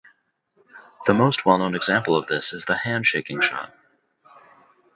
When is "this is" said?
2.25-2.65